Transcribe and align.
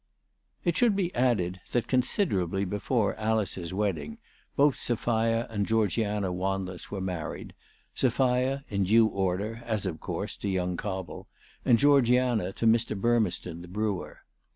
It 0.65 0.75
should 0.75 0.95
be 0.95 1.13
added 1.13 1.61
that 1.73 1.87
considerably 1.87 2.65
before 2.65 3.15
Alice's 3.17 3.71
wedding, 3.71 4.17
both 4.55 4.79
Sophia 4.81 5.45
and 5.51 5.67
Georgiana 5.67 6.31
Wanless 6.33 6.89
were 6.89 6.99
married, 6.99 7.53
Sophia, 7.93 8.63
in 8.67 8.85
due 8.85 9.05
order, 9.05 9.61
as 9.63 9.85
of 9.85 9.99
course, 9.99 10.35
to 10.37 10.49
young 10.49 10.75
Cobble, 10.75 11.27
and 11.63 11.77
Georgiana 11.77 12.51
to 12.53 12.65
Mr. 12.65 12.99
Burmeston, 12.99 13.61
the 13.61 13.67
brewer. 13.67 14.21